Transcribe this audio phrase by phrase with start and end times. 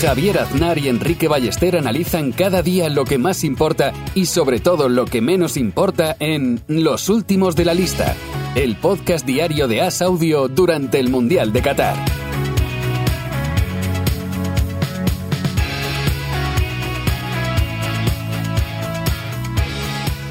[0.00, 4.90] Javier Aznar y Enrique Ballester analizan cada día lo que más importa y sobre todo
[4.90, 8.14] lo que menos importa en Los Últimos de la Lista,
[8.54, 11.96] el podcast diario de As Audio durante el Mundial de Qatar.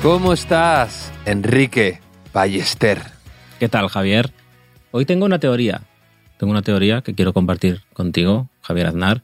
[0.03, 2.01] ¿Cómo estás, Enrique
[2.31, 3.01] Ballester?
[3.59, 4.31] ¿Qué tal, Javier?
[4.91, 5.81] Hoy tengo una teoría.
[6.37, 9.23] Tengo una teoría que quiero compartir contigo, Javier Aznar,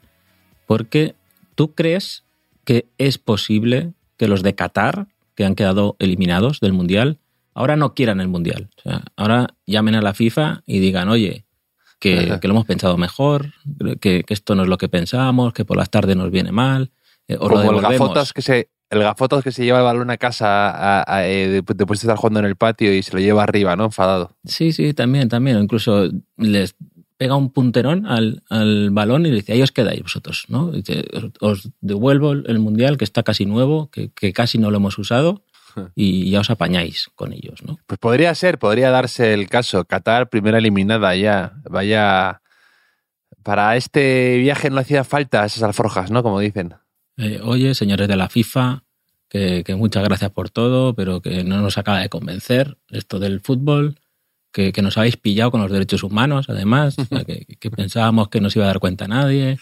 [0.72, 1.16] porque
[1.56, 2.24] tú crees
[2.64, 7.18] que es posible que los de Qatar, que han quedado eliminados del Mundial,
[7.54, 8.70] ahora no quieran el Mundial.
[8.78, 11.44] O sea, ahora llamen a la FIFA y digan, oye,
[12.00, 13.52] que, que lo hemos pensado mejor,
[14.00, 16.92] que, que, esto no es lo que pensábamos, que por las tardes nos viene mal.
[17.28, 20.18] Eh, o Como el gafotas que se el gafotas que se lleva el balón a
[20.18, 23.44] casa a, a, eh, después de estar jugando en el patio y se lo lleva
[23.44, 23.86] arriba, ¿no?
[23.86, 24.38] Enfadado.
[24.46, 25.60] Sí, sí, también, también.
[25.60, 26.76] Incluso les
[27.22, 30.72] pega un punterón al, al balón y le dice, ahí os quedáis vosotros, ¿no?
[30.72, 31.06] Dice,
[31.40, 35.44] os devuelvo el mundial que está casi nuevo, que, que casi no lo hemos usado
[35.94, 37.78] y ya os apañáis con ellos, ¿no?
[37.86, 39.86] Pues podría ser, podría darse el caso.
[39.86, 41.54] Qatar, primera eliminada ya.
[41.70, 42.42] Vaya.
[43.44, 46.24] Para este viaje no hacía falta esas alforjas, ¿no?
[46.24, 46.74] Como dicen.
[47.18, 48.84] Eh, oye, señores de la FIFA,
[49.30, 53.42] que, que, muchas gracias por todo, pero que no nos acaba de convencer esto del
[53.42, 54.00] fútbol,
[54.52, 58.30] que, que nos habéis pillado con los derechos humanos, además, o sea, que, que, pensábamos
[58.30, 59.58] que no se iba a dar cuenta nadie.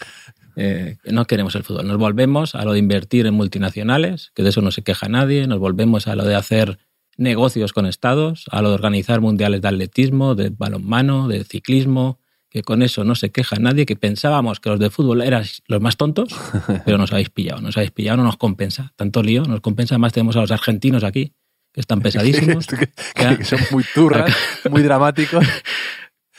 [0.56, 1.86] Eh, no queremos el fútbol.
[1.86, 5.46] Nos volvemos a lo de invertir en multinacionales, que de eso no se queja nadie.
[5.46, 6.78] Nos volvemos a lo de hacer
[7.16, 12.18] negocios con estados, a lo de organizar mundiales de atletismo, de balonmano, de ciclismo,
[12.48, 15.80] que con eso no se queja nadie, que pensábamos que los de fútbol eran los
[15.80, 16.34] más tontos,
[16.84, 18.92] pero nos habéis pillado, nos habéis pillado, no nos compensa.
[18.96, 21.32] Tanto lío, nos compensa, además tenemos a los argentinos aquí,
[21.72, 22.66] que están pesadísimos.
[22.68, 24.34] que, que, que, son muy turras,
[24.70, 25.46] muy dramáticos.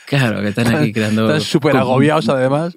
[0.07, 1.25] Claro, que están aquí creando...
[1.27, 2.75] Están súper agobiados además.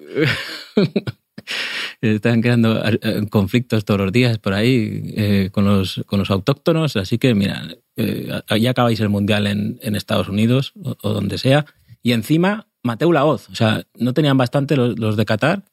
[1.99, 6.95] están creando eh, conflictos todos los días por ahí eh, con, los, con los autóctonos,
[6.95, 7.67] así que mira,
[7.97, 11.65] eh, ya acabáis el Mundial en, en Estados Unidos o, o donde sea,
[12.01, 13.49] y encima Mateu Laoz.
[13.49, 15.63] O sea, no tenían bastante los, los de Qatar,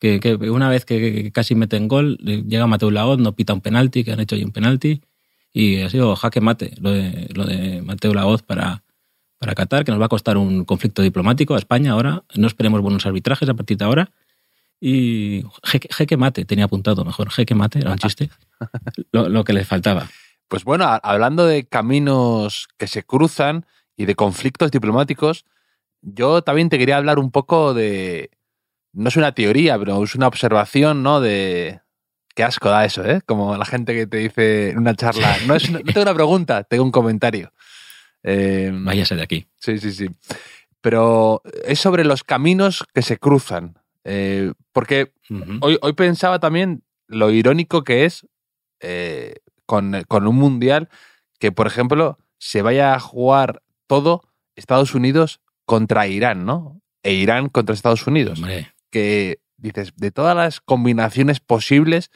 [0.00, 3.60] que, que, una vez que, que, casi meten gol, llega Mateu Laoz, no pita un
[3.60, 5.02] penalti, que han hecho ahí un penalti,
[5.52, 8.82] y ha sido jaque mate lo de, lo de Mateu Laoz para,
[9.38, 12.24] para Qatar, que nos va a costar un conflicto diplomático a España ahora.
[12.34, 14.10] No esperemos buenos arbitrajes a partir de ahora.
[14.80, 18.30] Y jeque, jeque mate, tenía apuntado mejor, jeque mate, era un chiste,
[19.12, 20.08] lo, lo que les faltaba.
[20.48, 23.64] Pues bueno, hablando de caminos que se cruzan
[23.96, 25.44] y de conflictos diplomáticos,
[26.02, 28.30] yo también te quería hablar un poco de.
[28.92, 31.20] No es una teoría, pero es una observación, ¿no?
[31.20, 31.80] De.
[32.34, 33.20] Qué asco da eso, ¿eh?
[33.26, 35.36] Como la gente que te dice en una charla.
[35.46, 37.52] No, es una, no tengo una pregunta, tengo un comentario.
[38.22, 39.46] Eh, Váyase de aquí.
[39.58, 40.08] Sí, sí, sí.
[40.80, 43.78] Pero es sobre los caminos que se cruzan.
[44.04, 45.58] Eh, porque uh -huh.
[45.60, 48.26] hoy, hoy pensaba también lo irónico que es
[48.80, 49.34] eh,
[49.66, 50.88] con, con un mundial
[51.38, 54.22] que, por ejemplo, se vaya a jugar todo
[54.56, 56.80] Estados Unidos contra Irán, ¿no?
[57.02, 58.38] E Irán contra Estados Unidos.
[58.38, 58.72] Hombre.
[58.90, 62.10] Que dices, de todas las combinaciones posibles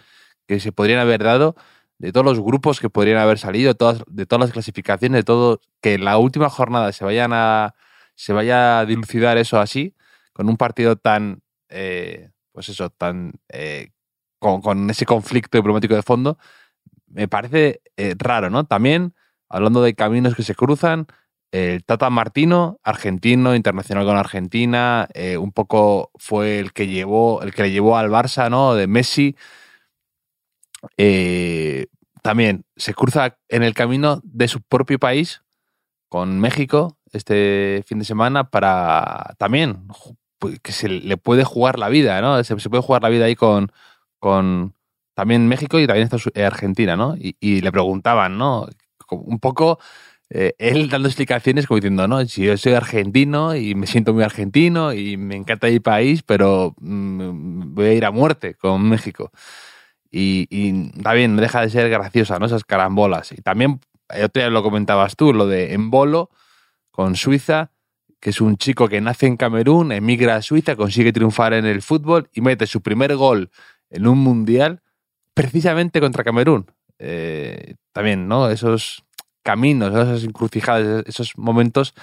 [0.47, 1.57] que se podrían haber dado,
[1.99, 5.61] de todos los grupos que podrían haber salido, todas, de todas las clasificaciones, de todo,
[5.81, 7.75] que en la última jornada se vayan a
[8.17, 9.95] se vaya a dilucidar eso así,
[10.33, 13.91] con un partido tan, eh, pues eso, tan eh,
[14.39, 16.39] con, con, ese conflicto diplomático de fondo,
[17.07, 18.65] me parece eh, raro, ¿no?
[18.65, 19.15] También,
[19.49, 21.07] hablando de caminos que se cruzan,
[21.57, 27.55] el Tata Martino, argentino, internacional con Argentina, eh, un poco fue el que llevó, el
[27.55, 28.75] que le llevó al Barça, ¿no?
[28.75, 29.37] De Messi.
[30.99, 31.87] Eh,
[32.23, 35.43] también se cruza en el camino de su propio país
[36.09, 39.89] con México este fin de semana para también
[40.63, 42.43] que se le puede jugar la vida, ¿no?
[42.45, 43.73] Se, puede jugar la vida ahí con,
[44.19, 44.75] con
[45.15, 46.11] también México y también
[46.45, 47.17] Argentina, ¿no?
[47.17, 48.69] Y, y le preguntaban, ¿no?
[49.11, 49.79] Un poco
[50.31, 54.25] eh, él dando explicaciones como diciendo, no, si yo soy argentino y me siento muy
[54.25, 59.31] argentino y me encanta mi país, pero mmm, voy a ir a muerte con México.
[60.11, 62.47] Y, y también deja de ser graciosa, ¿no?
[62.47, 63.33] Esas carambolas.
[63.33, 66.31] Y también, otro día lo comentabas tú, lo de Embolo
[66.91, 67.71] con Suiza,
[68.21, 71.83] que es un chico que nace en Camerún, emigra a Suiza, consigue triunfar en el
[71.83, 73.51] fútbol y mete su primer gol
[73.91, 74.81] en un mundial
[75.35, 76.67] precisamente contra Camerún.
[76.99, 78.51] Eh, también, ¿no?
[78.51, 79.05] Esos
[79.47, 80.03] caminos, ¿no?
[80.03, 81.95] esas encrucijadas, esos momentos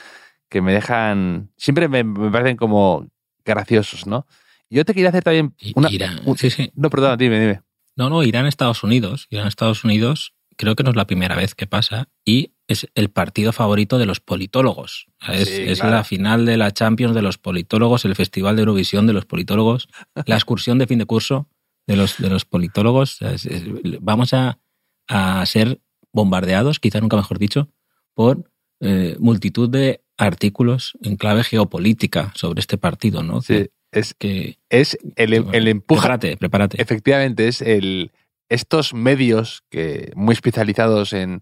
[0.49, 3.07] que me dejan, siempre me, me parecen como
[3.45, 4.25] graciosos, ¿no?
[4.69, 5.91] Yo te quería hacer también una...
[5.91, 6.71] Irán, un- sí, sí.
[6.75, 7.61] No, perdona, dime, dime.
[7.95, 9.27] No, no, Irán, Estados Unidos.
[9.29, 13.09] Irán, Estados Unidos, creo que no es la primera vez que pasa y es el
[13.09, 15.07] partido favorito de los politólogos.
[15.27, 15.97] Es, Sí, es claro.
[15.97, 19.87] la final de la Champions de los politólogos, el Festival de Eurovisión de los politólogos,
[20.25, 21.49] la excursión de fin de curso
[21.87, 23.21] de los, de los politólogos.
[23.21, 23.63] Es- es-
[24.01, 24.59] vamos a,
[25.07, 25.81] a ser
[26.13, 27.69] bombardeados, quizá nunca mejor dicho,
[28.13, 28.49] por
[28.79, 33.41] eh, multitud de artículos en clave geopolítica sobre este partido, ¿no?
[33.41, 35.99] Sí, es, Que, es el, el empuje.
[36.01, 36.81] prepárate, prepárate.
[36.81, 38.11] Efectivamente, es el
[38.49, 41.41] estos medios que muy especializados en,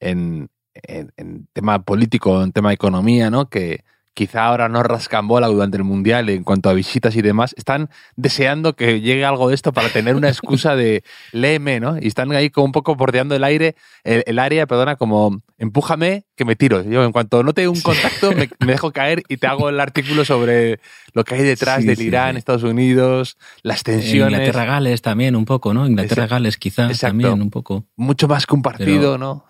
[0.00, 3.48] en, en- en tema político, en tema de economía, ¿no?
[3.48, 3.84] Que
[4.14, 7.88] quizá ahora no rascan bola durante el Mundial en cuanto a visitas y demás, están
[8.16, 11.96] deseando que llegue algo de esto para tener una excusa de léeme, ¿no?
[11.98, 13.74] Y están ahí como un poco bordeando el aire,
[14.04, 16.82] el, el área, perdona, como empújame que me tiro.
[16.82, 20.24] Yo en cuanto note un contacto me, me dejo caer y te hago el artículo
[20.24, 20.80] sobre
[21.14, 22.36] lo que hay detrás Sí, del sí, Irán.
[22.36, 24.32] Estados Unidos, las tensiones.
[24.40, 25.86] Inglaterra-Gales también un poco, ¿no?
[25.86, 27.06] Inglaterra-Gales quizá Exacto.
[27.08, 27.84] también un poco.
[27.96, 29.46] mucho más que un partido, Pero- ¿no?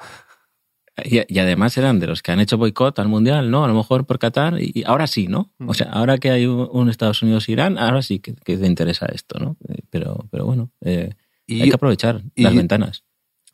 [1.05, 3.65] Y, y además eran de los que han hecho boicot al Mundial, ¿no?
[3.65, 4.61] A lo mejor por Qatar.
[4.61, 5.50] Y, y ahora sí, ¿no?
[5.67, 9.06] O sea, ahora que hay un, un Estados Unidos-Irán, ahora sí que, que te interesa
[9.06, 9.56] esto, ¿no?
[9.69, 11.11] Eh, Pero, pero bueno, eh,
[11.47, 13.05] Y, hay que aprovechar las ventanas.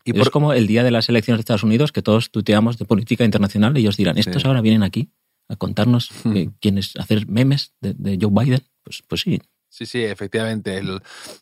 [0.05, 2.85] y es como el día de las elecciones de Estados Unidos que todos tuteamos de
[2.87, 4.49] política internacional y ellos dirán, estos Sí.
[4.49, 5.11] ahora vienen aquí
[5.49, 6.37] a contarnos Hmm.
[6.37, 8.63] eh, quiénes hacer memes de, de Joe Biden.
[8.83, 10.79] Pues, pues sí, sí, sí, efectivamente.
[10.79, 11.01] El-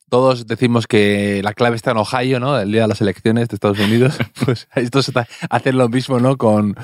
[0.09, 2.59] todos decimos que la clave está en Ohio, ¿no?
[2.59, 4.17] El día de las elecciones de Estados Unidos.
[4.45, 6.37] Pues estos está- hacen lo mismo, ¿no?
[6.37, 6.77] Con,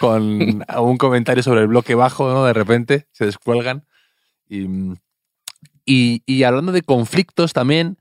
[0.00, 2.44] con un comentario sobre el bloque bajo, ¿no?
[2.44, 3.86] De repente se descuelgan.
[4.48, 4.66] Y,
[5.86, 7.98] y, y hablando de conflictos también,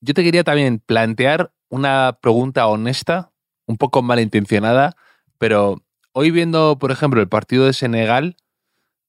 [0.00, 3.30] yo te quería también plantear una pregunta honesta,
[3.66, 4.94] un poco malintencionada,
[5.38, 8.36] pero hoy viendo, por ejemplo, el partido de Senegal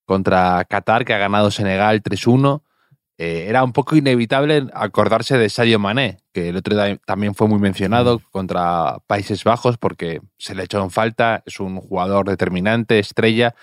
[0.05, 2.61] contra Qatar, que ha ganado Senegal 3-1,
[3.17, 7.47] eh, era un poco inevitable acordarse de Sadio Mané, que el otro día también fue
[7.47, 12.99] muy mencionado contra Países Bajos porque se le echó en falta, es un jugador determinante,
[12.99, 13.55] estrella.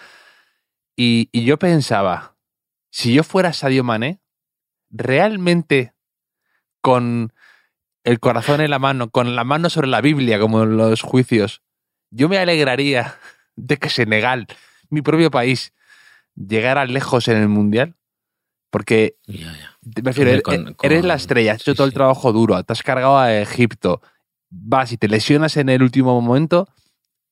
[0.97, 2.37] Y, y yo pensaba,
[2.91, 4.21] si yo fuera Sadio Mané,
[4.91, 5.95] realmente
[6.81, 7.33] con
[8.05, 11.63] el corazón en la mano, con la mano sobre la Biblia, como en los juicios,
[12.11, 13.17] yo me alegraría
[13.57, 14.47] de que Senegal,
[14.89, 15.73] mi propio país,
[16.35, 17.95] llegara lejos en el Mundial.
[18.71, 19.79] Porque ya, ya.
[19.95, 21.93] te- me refiero, Hombre, eres, con- eres con- la estrella, has hecho sí, todo el
[21.93, 21.95] sí.
[21.97, 24.01] trabajo duro, te has cargado a Egipto,
[24.51, 26.69] vas y te lesionas en el último momento,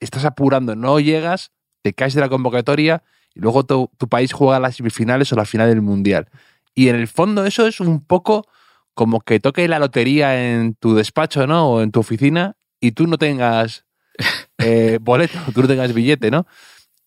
[0.00, 1.52] estás apurando, no llegas,
[1.82, 3.02] te caes de la convocatoria
[3.34, 6.28] y luego tu, tu país juega las semifinales o la final del Mundial.
[6.74, 8.46] Y en el fondo eso es un poco
[8.94, 11.68] como que toque la lotería en tu despacho, ¿no?
[11.70, 13.84] O en tu oficina y tú no tengas
[14.58, 16.46] eh, boleto, tú no tengas billete, ¿no?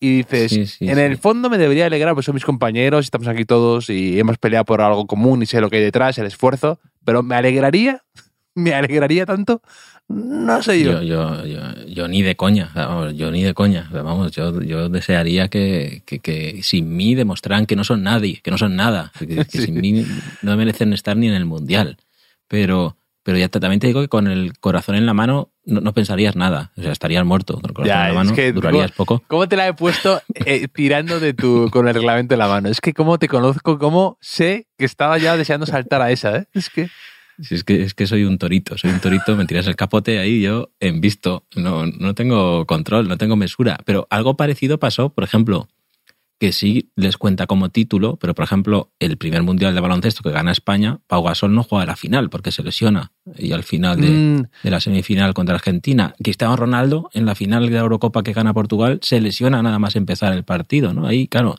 [0.03, 1.01] Y dices, Sí, sí, en sí.
[1.01, 4.65] el fondo me debería alegrar, pues son mis compañeros, estamos aquí todos y hemos peleado
[4.65, 8.03] por algo común y sé lo que hay detrás, el esfuerzo, pero me alegraría,
[8.55, 9.61] me alegraría tanto,
[10.07, 11.03] no sé yo.
[11.03, 13.87] Yo, yo, yo, yo ni de coña, vamos, yo ni de coña.
[13.93, 18.49] Vamos, yo, yo desearía que, que, que sin mí demostraran que no son nadie, que
[18.51, 20.03] no son nada, que, que sin mí
[20.41, 21.97] no merecen estar ni en el mundial.
[22.49, 25.93] Pero, pero ya también te digo que con el corazón en la mano no, no
[25.93, 27.55] pensarías nada, o sea, estarías muerto.
[27.55, 29.23] Con el corazón Ya, en la es mano que- durarías poco.
[29.27, 32.69] ¿Cómo te la he puesto eh, tirando de tu con el reglamento en la mano?
[32.69, 36.45] Es que cómo te conozco, cómo sé que estaba ya deseando saltar a esa, ¿eh?
[36.53, 36.89] Es que
[37.39, 40.19] Si es que es que soy un torito, soy un torito, me tiras el capote
[40.19, 43.77] ahí yo en visto, no, no tengo control, no tengo mesura.
[43.85, 45.67] Pero algo parecido pasó, por ejemplo,
[46.41, 50.31] que sí les cuenta como título, pero por ejemplo, el primer mundial de baloncesto que
[50.31, 53.11] gana España, Pau Gasol no juega la final porque se lesiona.
[53.37, 57.67] Y al final de, mm, de la semifinal contra Argentina, Cristiano Ronaldo en la final
[57.67, 61.05] de la Eurocopa que gana Portugal se lesiona nada más empezar el partido, ¿no?
[61.05, 61.57] Ahí, claro,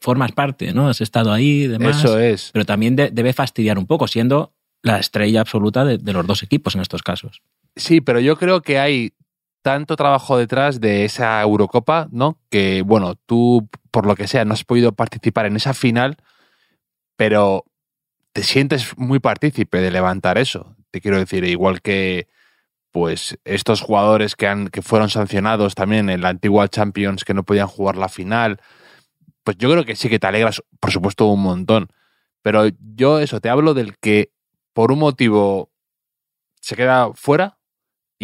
[0.00, 0.88] formas parte, ¿no?
[0.88, 2.50] Has estado ahí demás eso es.
[2.52, 6.42] pero también de- debe fastidiar un poco, siendo la estrella absoluta de, de los dos
[6.42, 7.42] equipos en estos casos.
[7.76, 9.12] Sí, pero yo creo que hay
[9.64, 12.38] tanto trabajo detrás de esa Eurocopa, ¿no?
[12.50, 16.18] Que, bueno, tú, por lo que sea, no has podido participar en esa final,
[17.16, 17.64] pero
[18.34, 20.76] te sientes muy partícipe de levantar eso.
[20.90, 22.28] Te quiero decir, igual que
[22.92, 27.42] pues estos jugadores que, han, que fueron sancionados también en la antigua Champions que no
[27.42, 28.60] podían jugar la final,
[29.44, 31.88] pues yo creo que sí que te alegras, por supuesto, un montón.
[32.42, 34.30] Pero yo eso, te hablo del que
[34.74, 35.70] por un motivo
[36.60, 37.53] se queda fuera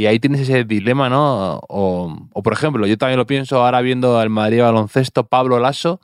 [0.00, 1.60] y ahí tienes ese dilema, ¿no?
[1.68, 6.00] O, por ejemplo, yo también lo pienso ahora viendo al Madrid baloncesto, Pablo Lasso,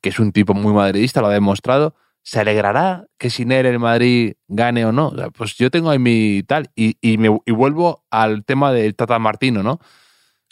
[0.00, 3.80] que es un tipo muy madridista, lo ha demostrado, ¿se alegrará que sin él el
[3.80, 5.08] Madrid gane o no?
[5.08, 8.72] O sea, pues yo tengo ahí mi tal, y, y, me, y vuelvo al tema
[8.72, 9.80] del Tata Martino, ¿no?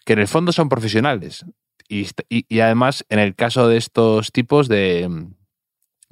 [0.04, 1.44] que en el fondo son profesionales.
[1.88, 5.34] Y- y además, en el caso de estos tipos de mm,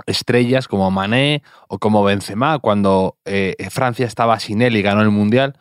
[0.07, 5.11] estrellas como Mané o como Benzema, cuando eh, Francia estaba sin él y ganó el
[5.11, 5.59] Mundial,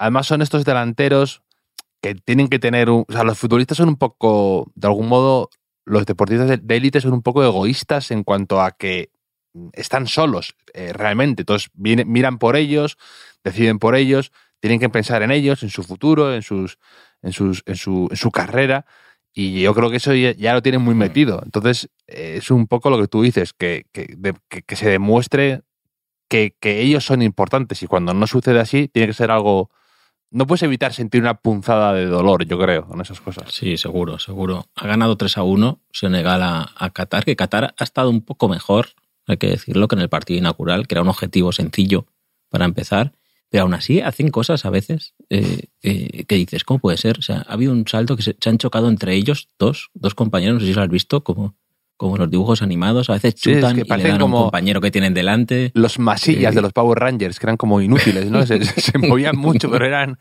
[0.00, 1.42] además son estos delanteros
[2.02, 3.04] que tienen que tener un...
[3.08, 5.50] O sea, los futbolistas son un poco, de algún modo,
[5.84, 9.10] los deportistas de- élite son un poco egoístas en cuanto a que
[9.52, 11.42] mm, están solos eh, realmente.
[11.42, 12.96] Entonces vienen, miran por ellos,
[13.44, 16.78] deciden por ellos, tienen que pensar en ellos, en su futuro, en sus,
[17.22, 18.86] en sus, en su, en su carrera.
[19.34, 21.40] Y yo creo que eso ya, ya lo tienen muy metido.
[21.44, 24.88] Entonces, eh, es un poco lo que tú dices, que, que, de- que- que se
[24.88, 25.60] demuestre
[26.30, 27.82] que, que ellos son importantes.
[27.82, 29.70] Y cuando no sucede así, tiene que ser algo.
[30.30, 33.52] No puedes evitar sentir una punzada de dolor, yo creo, con esas cosas.
[33.52, 34.66] Sí, seguro, seguro.
[34.76, 38.48] Ha ganado 3 a 1 Senegal a, a Qatar, que Qatar ha estado un poco
[38.48, 38.90] mejor,
[39.26, 42.06] hay que decirlo, que en el partido inaugural, que era un objetivo sencillo
[42.48, 43.12] para empezar.
[43.48, 47.18] Pero aún así hacen cosas a veces eh, que dices, ¿cómo puede ser?
[47.18, 50.14] O sea, ha habido un salto que se, se han chocado entre ellos, dos, dos
[50.14, 51.56] compañeros, no sé si lo has visto, como,
[52.00, 53.10] como los dibujos animados.
[53.10, 55.12] A veces Sí, es chutan que y le dan a un como- compañero que tienen
[55.12, 55.70] delante.
[55.74, 56.56] Los masillas Sí.
[56.56, 58.46] de los Power Rangers, que eran como inútiles, ¿no?
[58.46, 60.16] Se, se movían mucho, pero eran,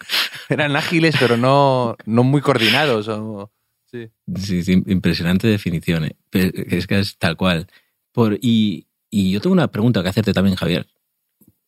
[0.50, 3.08] eran ágiles, pero no, no muy coordinados.
[3.08, 3.50] o-
[3.90, 4.10] sí.
[4.36, 6.04] Sí, sí, impresionante definición.
[6.04, 6.18] ¿eh?
[6.34, 7.68] Es que es tal cual.
[8.12, 10.86] Por, y, y yo tengo una pregunta que hacerte también, Javier.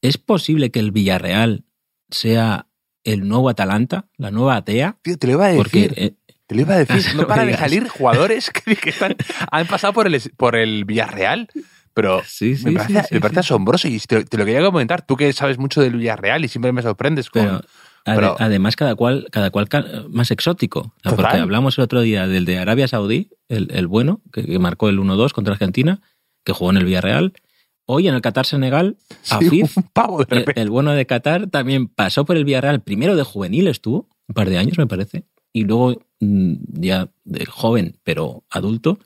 [0.02, 1.64] ¿Es posible que el Villarreal
[2.10, 2.68] sea
[3.06, 5.00] el nuevo Atalanta, la nueva Atea?
[5.04, 5.64] Tío, te lo iba a decir.
[5.64, 6.16] Porque eh,
[6.52, 7.02] Te lo iba a decir.
[7.16, 9.16] No No para de salir jugadores que, que están,
[9.50, 11.48] han pasado por el, por el Villarreal,
[11.94, 13.48] pero sí, sí, me parece, sí, me parece sí.
[13.48, 15.06] asombroso y te, te lo quería comentar.
[15.06, 17.44] Tú que sabes mucho del Villarreal y siempre me sorprendes con...
[17.44, 17.58] Pero,
[18.04, 19.70] ade- pero- además, cada cual, cada cual
[20.10, 20.94] más exótico.
[21.04, 24.90] Porque hablamos el otro día del de Arabia Saudí, el, el bueno, que, que marcó
[24.90, 26.02] el 1-2 contra Argentina,
[26.44, 27.32] que jugó en el Villarreal.
[27.86, 30.62] Hoy en el Qatar-Senegal, Sí, Afif, el, repente.
[30.62, 32.82] el bueno de Qatar, también pasó por el Villarreal.
[32.82, 37.98] Primero de juvenil estuvo, un par de años me parece, y luego ya de joven,
[38.04, 39.00] pero adulto,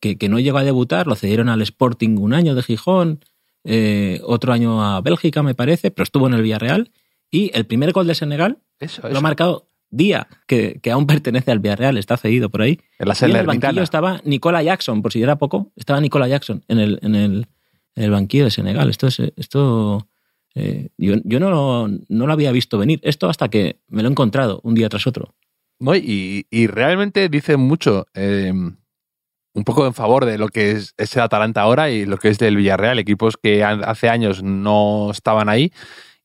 [0.00, 3.24] que, que no llegó a debutar, lo cedieron al Sporting un año de Gijón,
[3.64, 6.90] eh, otro año a Bélgica me parece, pero estuvo en el Villarreal.
[7.30, 9.18] Y el primer gol de Senegal Eso, lo eso.
[9.18, 12.80] ha marcado Día, que, que aún pertenece al Villarreal, está cedido por ahí.
[12.98, 16.28] En la Y en el banquillo estaba Nicola Jackson, por si era poco, estaba Nicola
[16.28, 17.46] Jackson en el, en el,
[17.94, 18.90] en el banquillo de Senegal.
[18.90, 20.08] Esto es, esto
[20.54, 23.00] eh, yo, yo no, lo, no lo había visto venir.
[23.02, 25.34] Esto hasta que me lo he encontrado un día tras otro.
[25.78, 30.94] No, y, y realmente dice mucho, eh, un poco en favor de lo que es,
[30.96, 35.10] es el Atalanta ahora y lo que es del Villarreal, equipos que hace años no
[35.10, 35.72] estaban ahí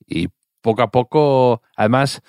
[0.08, 0.27] y
[0.62, 2.22] poco a poco, además,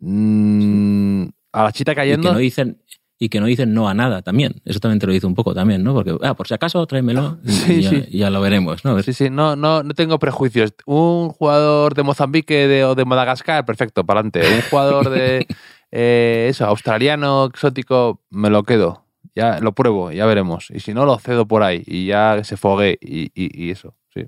[0.00, 2.82] mm, a la chita Y que, cayendo, no dicen,
[3.18, 4.60] y que no dicen no a nada también.
[4.64, 5.92] Eso también te lo dice un poco también, ¿no?
[5.94, 8.18] Porque, ah, por si acaso, tráemelo y, Sí, y ya, sí.
[8.18, 8.94] ya lo veremos, ¿no?
[8.94, 9.04] Ver.
[9.04, 10.72] Sí, sí, no, no, no tengo prejuicios.
[10.86, 14.46] Un jugador de Mozambique de- o de Madagascar, perfecto, para adelante.
[14.48, 15.46] Un jugador de
[15.92, 19.04] eh, eso, australiano, exótico, me lo quedo.
[19.34, 20.70] Ya lo pruebo, ya veremos.
[20.70, 23.94] Y si no, lo cedo por ahí y ya se fogue y, y- y eso.
[24.12, 24.22] Sí.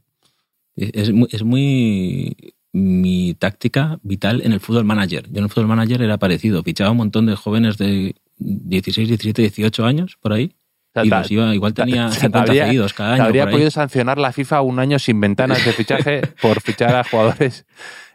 [0.77, 5.25] Es muy, es muy mi táctica vital en el fútbol manager.
[5.31, 6.63] Yo en el fútbol manager era parecido.
[6.63, 10.53] Fichaba un montón de jóvenes de 16, 17, 18 años por ahí.
[10.93, 13.25] Sea, y los iba, igual tenía ta- 50 habría- cedidos cada año.
[13.25, 17.65] habría podido sancionar la FIFA un año sin ventanas de fichaje por fichar a jugadores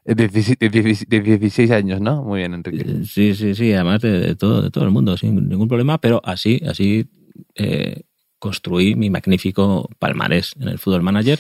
[0.06, 2.24] de 16, de 16 de 16 años, ¿no?
[2.24, 2.86] Muy bien, Enrique.
[2.90, 5.98] Eh, Sí, sí, sí, además de, de todo, de todo el mundo, sin ningún problema,
[6.00, 7.08] pero así, así
[7.56, 8.04] eh,
[8.40, 11.40] construí mi magnífico palmarés en el fútbol manager.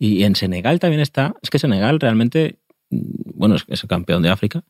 [0.00, 2.58] Y en Senegal también está, es que Senegal realmente,
[2.90, 2.98] mm,
[3.34, 4.64] bueno, es, es el campeón de África,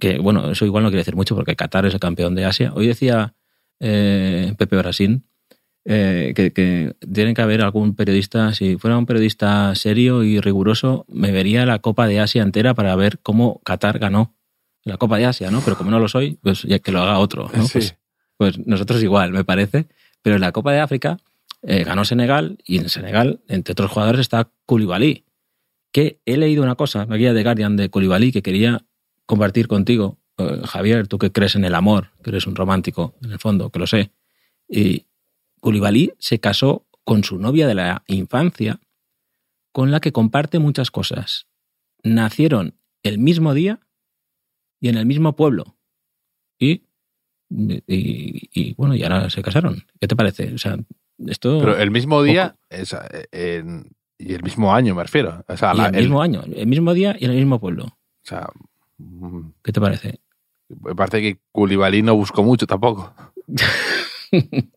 [0.00, 2.72] que bueno, eso igual no quiere decir mucho porque Qatar es el campeón de Asia.
[2.74, 3.34] Hoy decía
[3.80, 5.24] eh, Pepe Brasín
[5.88, 11.06] eh, que, que tiene que haber algún periodista, si fuera un periodista serio y riguroso,
[11.08, 14.34] me vería la Copa de Asia entera para ver cómo Qatar ganó
[14.82, 15.60] la Copa de Asia, ¿no?
[15.64, 17.66] Pero como no lo soy, pues ya que lo haga otro, ¿no?
[17.66, 17.78] Sí.
[17.78, 17.96] Pues,
[18.36, 19.86] pues nosotros igual, me parece.
[20.22, 21.18] Pero en la Copa de África
[21.62, 25.24] eh, ganó Senegal y en Senegal, entre otros jugadores, está Koulibaly.
[25.92, 28.84] Que he leído una cosa, la guía de Guardian de Koulibaly, que quería
[29.24, 30.18] compartir contigo.
[30.38, 33.70] Eh, Javier, tú que crees en el amor, que eres un romántico, en el fondo,
[33.70, 34.10] que lo sé.
[34.68, 35.06] Y
[35.70, 38.78] Koulibaly se casó con su novia de la infancia,
[39.72, 41.48] con la que comparte muchas cosas.
[42.04, 43.80] Nacieron el mismo día
[44.80, 45.76] y en el mismo pueblo.
[46.60, 46.84] Y,
[47.50, 49.82] y, y, bueno, y ahora se casaron.
[50.00, 50.54] ¿Qué te parece?
[50.54, 50.76] O sea,
[51.26, 51.58] esto.
[51.58, 52.94] Pero el mismo día es,
[53.32, 55.44] en- y el mismo año, me refiero.
[55.48, 57.58] O sea, y la- el el- mismo año, el mismo día y en el mismo
[57.58, 57.86] pueblo.
[57.86, 58.48] o sea,
[58.98, 60.20] mm, ¿Qué te parece?
[60.68, 63.12] me parece que Koulibaly no buscó mucho tampoco.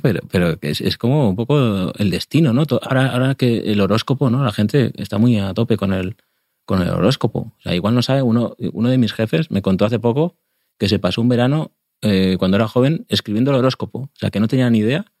[0.00, 2.64] Pero, pero es, es como un poco el destino, ¿no?
[2.82, 4.44] Ahora, ahora que el horóscopo, ¿no?
[4.44, 6.16] La gente está muy a tope con el,
[6.64, 7.52] con el horóscopo.
[7.58, 10.36] O sea, igual no sabe, uno, uno de mis jefes me contó hace poco
[10.78, 13.98] que se pasó un verano eh, cuando era joven escribiendo el horóscopo.
[14.00, 15.12] O sea, que no tenía ni idea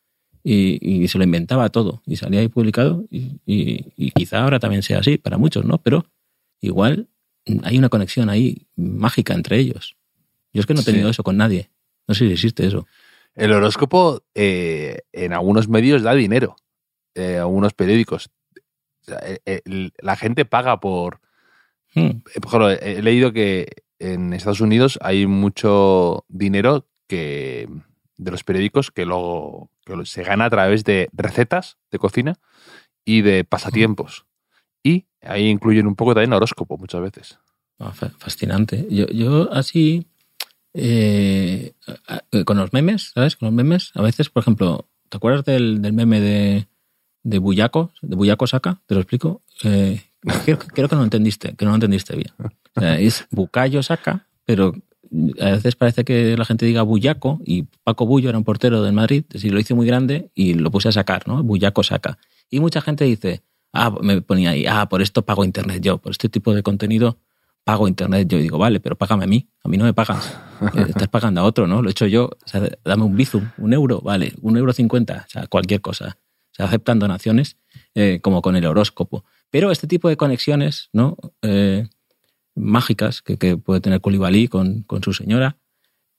[0.44, 2.02] y, se lo inventaba todo.
[2.06, 5.78] Y salía ahí publicado y, y, quizá ahora también sea así para muchos, ¿no?
[5.78, 6.06] Pero
[6.60, 7.08] igual
[7.64, 9.96] hay una conexión ahí mágica entre ellos.
[10.52, 11.70] Yo es que no he tenido eso con nadie.
[12.06, 12.86] No sé si existe eso.
[13.34, 16.56] El horóscopo eh, en algunos medios da dinero,
[17.14, 18.30] eh, algunos periódicos.
[19.06, 21.20] la gente paga por...
[21.94, 22.20] Hmm.
[22.20, 27.68] Por ejemplo, he leído que en Estados Unidos hay mucho dinero que
[28.16, 29.70] de los periódicos que luego
[30.04, 32.38] se gana a través de recetas de cocina
[33.04, 34.26] y de pasatiempos.
[34.82, 37.38] Y ahí incluyen un poco también horóscopo muchas veces.
[37.78, 38.86] Ah, fascinante.
[38.90, 40.06] Yo, yo así,
[40.74, 41.72] eh,
[42.44, 43.36] con los memes, ¿sabes?
[43.36, 46.66] Con los memes, a veces, por ejemplo, ¿te acuerdas del, meme de,
[47.22, 48.80] de Buyaco, de Buyaco Saca?
[48.86, 49.42] ¿Te lo explico?
[49.64, 50.02] Eh,
[50.44, 52.32] creo, que no entendiste, que no lo entendiste bien.
[52.98, 54.74] es Bucayo Saca, pero
[55.40, 58.94] a veces parece que la gente diga Buyaco y Paco Bullo era un portero del
[58.94, 61.42] Madrid, si lo hice muy grande y lo puse a sacar, ¿no?
[61.42, 62.18] Buyaco Saca.
[62.48, 66.12] Y mucha gente dice, ah, me ponía ahí, ah, por esto pago internet yo, por
[66.12, 67.18] este tipo de contenido
[67.64, 68.28] pago internet.
[68.28, 70.38] Yo digo, vale, pero págame a mí, a mí no me pagas.
[70.76, 71.82] Eh, estás pagando a otro, ¿no?
[71.82, 75.24] Lo he hecho yo, o sea, dame un bizum, un euro, vale, un euro cincuenta,
[75.26, 76.18] o sea, cualquier cosa.
[76.52, 77.56] Se aceptan donaciones
[77.96, 79.24] eh, como con el horóscopo.
[79.50, 81.16] Pero este tipo de conexiones, ¿no?
[81.42, 81.88] Eh,
[82.54, 85.56] mágicas que, puede tener Koulibaly con, con su señora,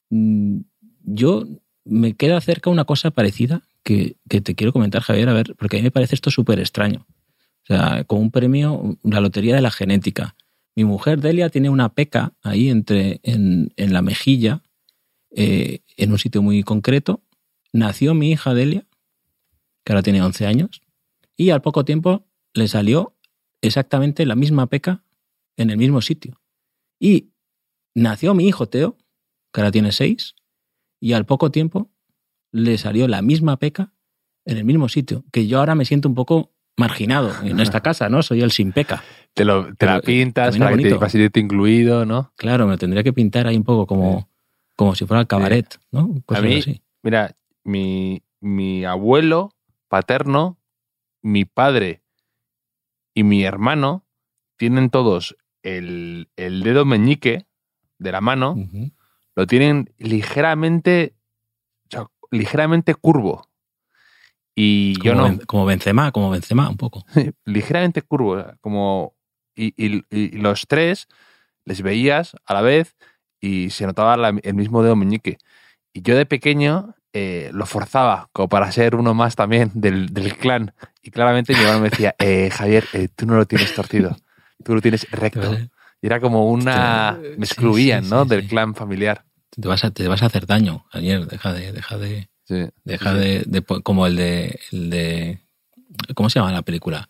[0.10, 0.60] mm,
[1.06, 1.46] yo
[1.86, 5.78] me queda cerca una cosa parecida que, que, te quiero comentar, Javier, a ver, porque
[5.78, 7.06] a mí me parece esto súper extraño.
[7.64, 10.36] O sea, con un premio, la lotería de la genética.
[10.76, 14.64] Mi mujer Delia tiene una peca ahí entre, en, en la mejilla,
[15.36, 17.24] eh, en un sitio muy concreto.
[17.72, 18.86] Nació mi hija Delia,
[19.84, 20.82] que ahora tiene 11 años,
[21.36, 23.16] y al poco tiempo le salió
[23.62, 25.04] exactamente la misma peca
[25.58, 26.42] en el mismo sitio.
[27.00, 27.32] Y
[27.96, 28.98] nació mi hijo Teo,
[29.52, 30.36] que ahora tiene 6,
[31.00, 31.92] y al poco tiempo
[32.52, 33.94] le salió la misma peca
[34.46, 38.10] en el mismo sitio, que yo ahora me siento un poco marginado en esta casa,
[38.10, 38.24] ¿no?
[38.24, 39.04] Soy el sin peca.
[39.34, 42.32] Te, lo, te pintas para que te incluido, ¿no?
[42.36, 44.30] Claro, me tendría que pintar ahí un poco como,
[44.76, 46.14] como si fuera el cabaret, ¿no?
[46.28, 46.62] a mí,
[47.02, 49.50] mira, mi, mi abuelo
[49.88, 50.58] paterno,
[51.22, 52.04] mi padre
[53.16, 54.06] y mi hermano
[54.58, 57.46] tienen todos el, el dedo meñique
[57.98, 58.56] de la mano,
[59.36, 61.16] lo tienen ligeramente,
[62.32, 63.48] ligeramente curvo.
[64.56, 65.40] Y yo no.
[65.48, 67.06] como Benzema, como Benzema, un poco.
[67.46, 68.44] ligeramente curvo.
[68.62, 69.16] Como,
[69.56, 71.08] y, y, los tres
[71.66, 72.96] les veías a la vez
[73.40, 75.38] y se notaba el mismo dedo meñique.
[75.94, 80.36] Y yo de pequeño eh, lo forzaba como para ser uno más también del, del
[80.38, 80.74] clan.
[81.02, 84.16] Y claramente mi hermano me decía, eh, Javier, eh, tú no lo tienes torcido,
[84.64, 85.56] tú lo tienes recto.
[86.02, 87.18] Y era como una...
[87.38, 88.26] Me excluían, ¿no?
[88.26, 89.24] del clan familiar.
[89.50, 91.72] Te vas, a, te vas a hacer daño, Javier, deja de...
[91.72, 92.28] Deja de
[92.84, 95.40] Deja De, como el de, el de.
[96.14, 97.08] ¿Cómo se llama la película?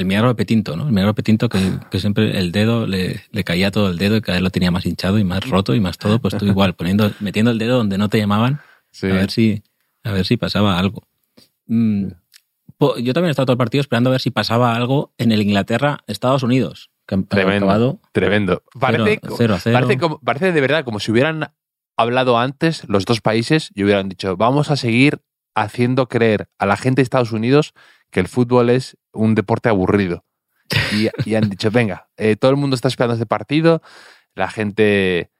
[0.00, 0.84] El milagro de Petinto, ¿no?
[0.84, 1.58] El milagro de Petinto que,
[1.90, 4.70] que siempre el dedo le, le, caía todo el dedo y cada vez lo tenía
[4.70, 7.76] más hinchado y más roto y más todo, pues tú igual, poniendo, metiendo el dedo
[7.76, 8.60] donde no te llamaban,
[9.02, 9.62] a ver si,
[10.02, 11.06] a ver si pasaba algo.
[11.66, 12.06] Mm,
[13.02, 15.42] yo también he estado todo el partido esperando a ver si pasaba algo en el
[15.42, 16.90] Inglaterra-Estados Unidos.
[17.06, 18.62] Que tremendo, tremendo.
[18.78, 19.20] Parece,
[19.70, 21.52] Parece, como, parece de verdad como si hubieran
[21.98, 25.20] hablado antes los dos países y hubieran dicho, vamos a seguir
[25.54, 27.74] haciendo creer a la gente de Estados Unidos
[28.10, 30.24] que el fútbol es un deporte aburrido.
[31.26, 33.82] Y, han dicho, venga, eh, todo el mundo está esperando este partido,
[34.34, 35.30] la gente,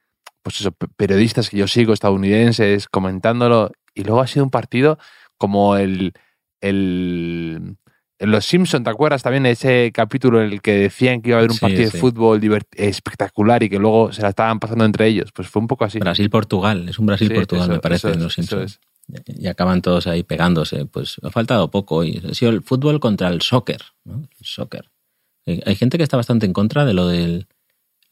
[0.43, 4.97] pues eso, periodistas que yo sigo, estadounidenses, comentándolo, y luego ha sido un partido
[5.37, 6.13] como el,
[6.59, 7.77] el
[8.19, 11.51] Los Simpsons, ¿te acuerdas también ese capítulo en el que decían que iba a haber
[11.51, 12.41] un partido de fútbol
[12.75, 15.31] espectacular y que luego se la estaban pasando entre ellos?
[15.33, 15.99] Pues fue un poco así.
[15.99, 18.79] Brasil-Portugal, es un Brasil-Portugal, me parece, en Los Simpsons.
[19.27, 20.85] Y acaban todos ahí pegándose.
[20.85, 22.03] Pues ha faltado poco.
[22.03, 23.81] Y ha sido el fútbol contra el soccer.
[24.03, 24.27] ¿no?
[24.39, 24.89] El soccer.
[25.45, 27.47] Hay gente que está bastante en contra de lo del.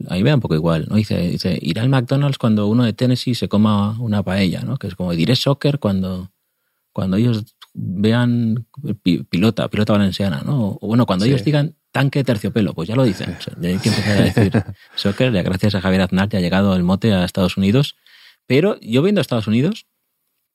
[0.08, 0.96] A mí me da un poco igual, ¿no?
[0.96, 4.78] Dice, dice, irá al McDonald's cuando uno de Tennessee se coma una paella, ¿no?
[4.78, 6.32] Que es como, diré soccer cuando,
[6.94, 8.66] cuando ellos vean
[9.30, 10.78] pilota, pilota valenciana, ¿no?
[10.82, 13.38] O bueno, cuando ellos digan tanque de terciopelo, pues ya lo dicen.
[13.62, 14.52] hay que empezar a decir
[14.96, 17.96] soccer, ya gracias a Javier Aznar ya ha llegado el mote a Estados Unidos.
[18.48, 19.86] Pero yo viendo a Estados Unidos,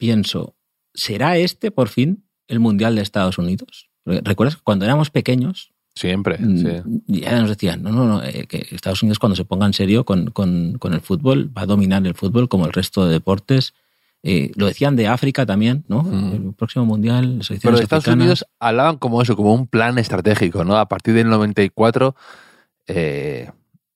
[0.04, 0.54] pienso,
[0.92, 3.88] ¿será este por fin el Mundial de Estados Unidos?
[4.04, 6.66] ¿Recuerdas que cuando éramos pequeños, Siempre, mm, sí.
[7.22, 10.04] Ya nos decían, no, no, no, eh, que Estados Unidos cuando se ponga en serio
[10.04, 13.74] con, con, con, el fútbol va a dominar el fútbol como el resto de deportes
[14.24, 16.00] eh, lo decían de África también, ¿no?
[16.34, 17.38] El próximo mundial.
[17.62, 20.76] Pero Estados Unidos hablaban como eso, como un plan estratégico, ¿no?
[20.78, 22.16] A partir del 94,
[22.88, 23.50] eh,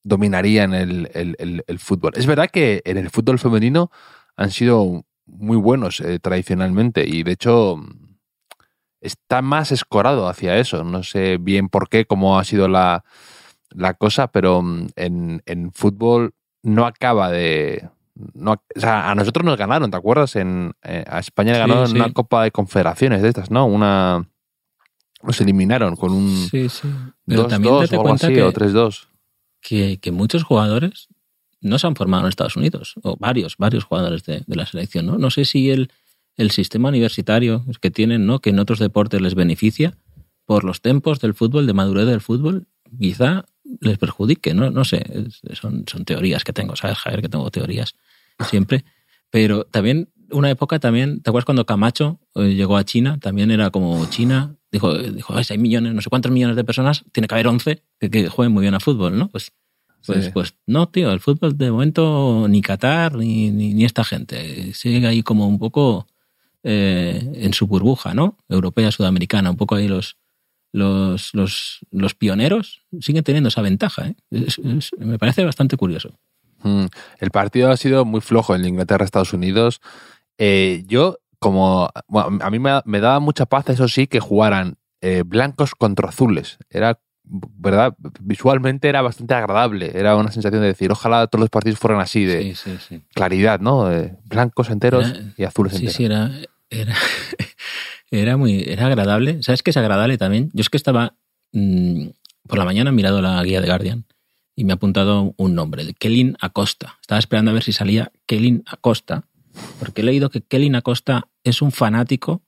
[0.05, 2.13] dominarían el, el- el- el fútbol.
[2.15, 3.91] Es verdad que en el fútbol femenino
[4.37, 7.77] han sido muy buenos eh, tradicionalmente y de hecho
[9.01, 10.85] está más escorado hacia eso.
[10.85, 13.05] No sé bien por qué, cómo ha sido la,
[13.71, 17.89] la cosa, pero mm, en, en fútbol no acaba de...
[18.35, 20.35] No, o sea, a nosotros nos ganaron, ¿te acuerdas?
[20.35, 21.97] En, eh, a España le Sí, sí.
[21.97, 23.67] una Copa de Confederaciones de estas, ¿no?
[23.67, 24.29] Una...
[25.23, 26.89] Nos eliminaron con un Sí, sí.
[27.27, 29.09] Pero 2-2 también date o algo así, que, o 3-2.
[29.61, 31.09] que, que muchos jugadores
[31.61, 35.07] no se han formado en Estados Unidos, o varios, varios jugadores de, de la selección,
[35.07, 35.19] ¿no?
[35.19, 35.91] No sé si el,
[36.37, 38.41] el sistema universitario que tienen, ¿no?
[38.41, 39.97] Que en otros deportes les beneficia
[40.45, 42.67] por los tempos del fútbol, de madurez del fútbol,
[42.99, 43.45] quizá
[43.81, 44.71] les perjudique, ¿no?
[44.71, 45.05] No sé,
[45.53, 47.23] son, son teorías que tengo, ¿sabes, Javier?
[47.23, 47.95] Que tengo teorías
[48.49, 48.85] siempre.
[49.31, 53.19] Pero también, una época también, ¿te acuerdas cuando Camacho eh, llegó a China?
[53.21, 56.65] También era como China, dijo, dijo "Ay, si hay millones, no sé cuántos millones de
[56.65, 59.29] personas, tiene que haber 11 que, que jueguen muy bien a fútbol, ¿no?
[59.29, 59.53] Pues,
[60.09, 60.31] pues, Sí.
[60.33, 64.73] pues no, tío, el fútbol de momento ni Qatar ni, ni, ni esta gente.
[64.75, 66.07] Sigue ahí como un poco
[66.65, 68.37] eh, en su burbuja, ¿no?
[68.49, 70.17] Europea, sudamericana, un poco ahí los,
[70.73, 74.09] los, los, los pioneros siguen teniendo esa ventaja.
[74.09, 74.15] ¿eh?
[74.31, 76.19] Es- es- me parece bastante curioso.
[76.65, 76.87] Mm,
[77.21, 79.81] El partido ha sido muy flojo en Inglaterra-Estados Unidos.
[80.39, 81.89] Eh, yo, como.
[82.09, 86.09] bueno, a mí me, me daba mucha paz, eso sí, que jugaran eh, blancos contra
[86.09, 86.59] azules.
[86.71, 87.01] Era.
[87.31, 87.95] ¿Verdad?
[88.21, 89.93] Visualmente era bastante agradable.
[89.95, 93.03] Era una sensación de decir, ojalá todos los partidos fueran así, de Sí, sí, sí.
[93.15, 93.87] claridad, ¿no?
[93.87, 95.95] De blancos enteros Era- y azules Sí, enteros.
[95.97, 96.31] sí, era,
[96.71, 96.95] era,
[98.11, 99.43] era muy era agradable.
[99.43, 100.51] ¿Sabes qué es agradable también?
[100.55, 101.15] Yo es que estaba
[101.53, 102.07] mm,
[102.49, 104.05] por la mañana mirado la guía de Guardian
[104.57, 106.99] y me ha apuntado un nombre, de Kelly Acosta.
[107.01, 109.25] Estaba esperando a ver si salía Kelly Acosta,
[109.79, 112.43] porque he leído que Kelly Acosta es un fanático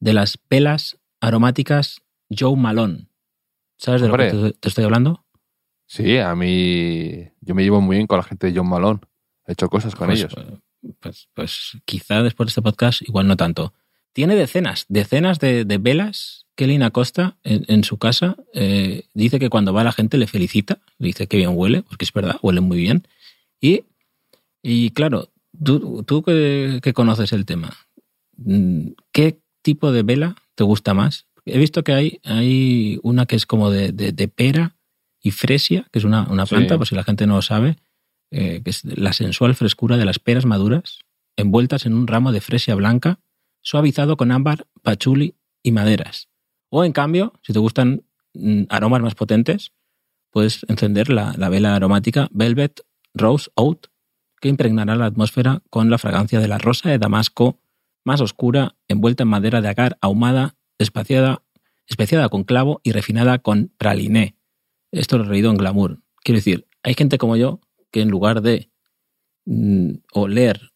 [0.00, 3.06] de las pelas aromáticas Joe Malone.
[3.82, 5.24] ¿Sabes de lo que te, te estoy hablando?
[5.86, 7.28] Sí, a mí.
[7.40, 9.00] Yo me llevo muy bien con la gente de John Malone.
[9.44, 10.34] He hecho cosas con Pues, ellos.
[11.00, 13.74] Pues, pues quizá después de este podcast igual no tanto.
[14.12, 16.46] Tiene decenas, decenas de, de velas.
[16.54, 20.78] Kelly Acosta en, en su casa eh, dice que cuando va la gente le felicita,
[20.98, 23.08] le dice que bien huele, porque es verdad, huele muy bien.
[23.60, 23.84] Y,
[24.62, 25.30] y claro,
[25.64, 27.74] tú, tú que, que conoces el tema,
[28.36, 31.26] mm, ¿qué tipo de vela te gusta más?
[31.44, 34.76] He visto que hay, hay una que es como de, de- de pera
[35.20, 36.54] y fresia, que es una, una Sí.
[36.54, 37.76] planta, por si la gente no lo sabe,
[38.30, 41.00] eh, que es la sensual frescura de las peras maduras,
[41.36, 43.20] envueltas en un ramo de fresia blanca,
[43.62, 46.28] suavizado con ámbar, pachuli y maderas.
[46.70, 49.72] O en cambio, si te gustan mm, aromas más potentes,
[50.30, 52.80] puedes encender la, la vela aromática Velvet
[53.14, 53.78] Rose Oud,
[54.40, 57.60] que impregnará la atmósfera con la fragancia de la rosa de Damasco
[58.04, 61.42] más oscura, envuelta en madera de agar ahumada, espaciada,
[61.86, 64.36] especiada con clavo y refinada con praliné.
[64.90, 66.02] Esto lo he en Glamour.
[66.22, 68.70] Quiero decir, hay gente como yo que en lugar de
[69.44, 70.72] mm, oler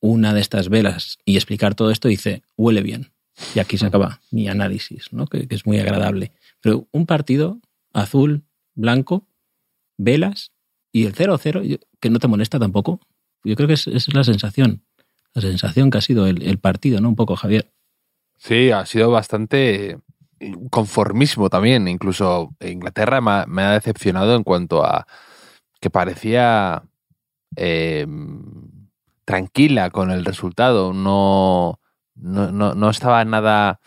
[0.00, 3.12] una de estas velas y explicar todo esto, dice, huele bien.
[3.54, 5.26] Y aquí se acaba mi análisis, ¿no?
[5.26, 6.32] que, es muy agradable.
[6.60, 7.60] Pero un partido
[7.92, 8.44] azul,
[8.74, 9.26] blanco,
[9.98, 10.52] velas
[10.92, 13.00] y el 0-0, yo- que no te molesta tampoco.
[13.44, 14.84] Yo creo que es, es la sensación,
[15.34, 17.08] la sensación que ha sido el, el partido, ¿no?
[17.08, 17.72] Un poco, Javier.
[18.36, 19.98] Sí, ha sido bastante
[20.70, 21.88] conformismo también.
[21.88, 25.06] Incluso Inglaterra me ha, me ha decepcionado en cuanto a
[25.80, 26.82] que parecía
[27.56, 28.06] eh,
[29.24, 30.92] tranquila con el resultado.
[30.92, 31.80] No,
[32.14, 33.80] no, no, no estaba nada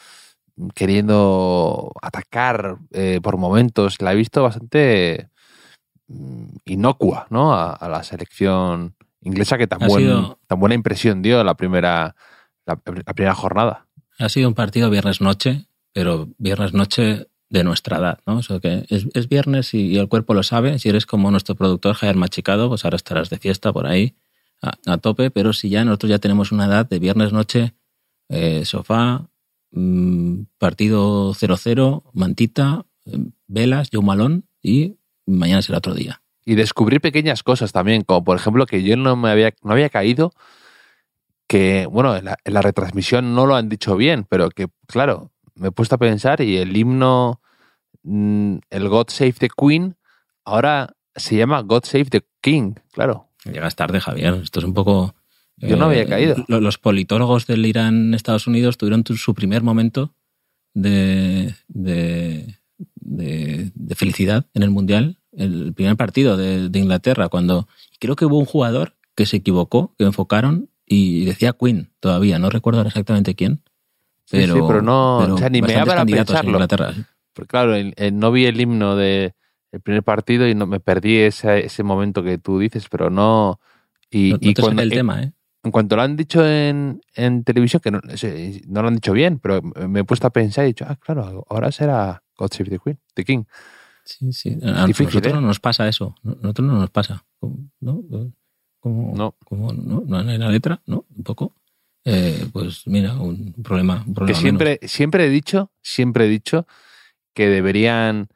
[0.76, 4.02] queriendo atacar eh, por momentos.
[4.02, 5.30] La he visto bastante
[6.08, 7.54] mm, inocua ¿no?
[7.54, 11.56] a, a la selección inglesa que tan, Ha buen- sido- tan buena impresión dio la
[11.56, 12.16] primera,
[12.66, 13.86] la- la primera jornada.
[14.20, 18.38] Ha sido un partido viernes noche, pero viernes noche de nuestra edad, ¿no?
[18.38, 20.78] O sea que es, es viernes y, el cuerpo lo sabe.
[20.78, 24.14] Si eres como nuestro productor Javier Machicado, pues ahora estarás de fiesta por ahí
[24.62, 27.74] a, tope, pero si ya nosotros ya tenemos una edad de viernes noche,
[28.28, 29.30] eh, sofá,
[29.72, 36.22] mm, partido 0-0, mantita, eh, velas, yo malón y mañana será otro día.
[36.46, 40.34] y descubrir pequeñas cosas también, como por ejemplo que yo no me no había caído
[41.50, 45.32] que, bueno, en la, en la retransmisión no lo han dicho bien, pero que, claro,
[45.56, 47.42] me he puesto a pensar y el himno,
[48.04, 49.96] mm, el God Save the Queen,
[50.46, 53.30] ahora se llama God Save the King, claro.
[53.46, 54.36] Llegas tarde, Javier.
[54.36, 55.16] Esto es un poco.
[55.58, 56.36] Yo no había caído.
[56.48, 60.14] lo- Los politólogos del Irán, Estados Unidos, tuvieron tu- su primer momento
[60.76, 62.56] de, de,
[62.96, 65.18] de- de felicidad en el Mundial.
[65.32, 67.68] El primer partido de Inglaterra, cuando
[68.00, 72.38] creo que hubo un jugador que se equivocó, que enfocaron y decía Queen todavía.
[72.40, 73.62] No recuerdo exactamente quién.
[74.26, 76.42] Sí, Pero, sí, pero no- pero o sea, ni me bastantes daba a candidatos en
[76.42, 76.52] pensarlo.
[76.58, 76.94] Inglaterra.
[77.34, 79.34] Porque claro, el- el- no vi el himno de
[79.72, 83.60] el primer partido y no me perdí ese, ese momento que tú dices, pero no.
[84.10, 85.32] Y, no, no y te cuando, el tema, ¿eh?
[85.64, 88.02] en cuanto lo han dicho en, en televisión, que no,
[88.68, 90.96] no lo han dicho bien, pero me he puesto a pensar y he dicho, ah,
[90.96, 93.44] claro, ahora será God Save the Queen, The King.
[94.04, 94.58] Sí, sí.
[94.64, 95.36] A Difícil, nosotros ¿eh?
[95.36, 96.16] no nos pasa eso.
[96.26, 97.24] A nosotros no nos pasa.
[97.80, 98.02] ¿No?
[98.80, 99.36] Como, No.
[99.46, 101.06] como no, no en la letra, ¿no?
[101.16, 101.54] Un poco.
[102.06, 104.04] Eh, pues mira, un problema.
[104.06, 106.66] Un Que problema siempre, siempre he dicho, siempre he dicho
[107.36, 108.30] que deberían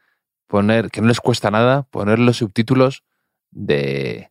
[0.47, 3.03] poner, que no les cuesta nada poner los subtítulos
[3.51, 4.29] de,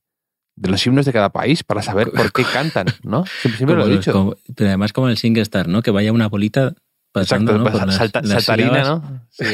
[0.57, 3.25] de los himnos de cada país para saber por qué cantan, ¿no?
[3.40, 4.12] Siempre, siempre lo he dicho.
[4.12, 5.83] como- pero además como el SingStar, ¿no?
[5.83, 6.75] Que vaya una bolita
[7.12, 7.85] pasando, Exacto, ¿no?
[7.87, 8.83] pues, salta- saltarina.
[8.83, 9.20] ¿no?
[9.31, 9.44] Sí,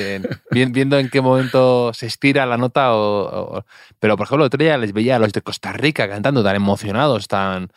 [0.51, 2.94] viendo en qué momento se estira la nota.
[2.94, 3.64] O, o-
[3.99, 6.57] pero, por ejemplo, el otro día les veía a los de Costa Rica cantando tan
[6.57, 7.68] emocionados, tan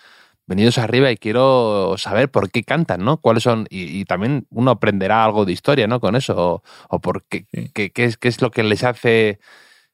[0.48, 3.17] venidos arriba y quiero saber por qué cantan, ¿no?
[3.17, 6.00] Cuáles son, y, y también uno aprenderá algo de historia, ¿no?
[6.00, 7.72] Con eso, o, o por qué, Sí.
[7.74, 9.39] qué, qué es, qué es lo que les hace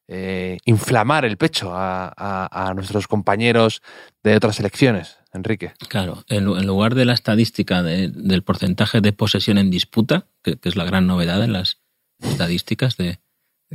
[0.08, 3.82] eh, inflamar el pecho a, a- a nuestros compañeros
[4.24, 5.74] de otras selecciones, Enrique.
[5.90, 10.28] Claro, en, lu- en lugar de la estadística de- del porcentaje de posesión en disputa,
[10.44, 11.80] que, que es la gran novedad en las
[12.20, 13.20] estadísticas, de,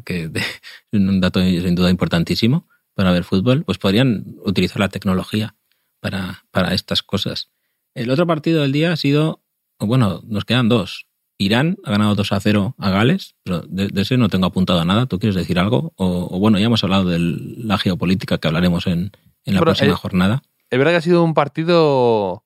[0.05, 0.43] que de-
[0.93, 5.55] un dato sin duda importantísimo para ver fútbol, pues podrían utilizar la tecnología
[6.01, 7.49] para, para estas cosas.
[7.95, 9.43] El otro partido del día ha sido,
[9.79, 11.07] bueno, nos quedan dos.
[11.39, 14.85] Irán ha ganado 2 a 0 a Gales, pero de, de ese no tengo apuntado
[14.85, 15.07] nada.
[15.07, 15.93] ¿Tú quieres decir algo?
[15.97, 19.11] O, o bueno, ya hemos hablado de la geopolítica que hablaremos en,
[19.45, 20.43] en la próxima eh, jornada.
[20.73, 22.45] Es verdad que ha sido un partido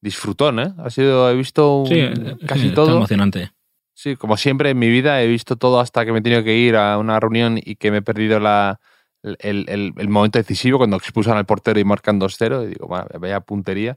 [0.00, 0.72] disfrutón, ¿eh?
[0.78, 2.00] Ha sido, he visto un- Sí,
[2.46, 2.96] casi sí, todo.
[2.96, 3.52] emocionante.
[3.94, 6.56] Sí, como siempre en mi vida he visto todo hasta que me he tenido que
[6.56, 8.80] ir a una reunión y que me he perdido la,
[9.22, 12.64] el, el- el momento decisivo cuando expulsan al portero y marcan 2-0.
[12.64, 13.96] Y digo, bueno, vaya puntería.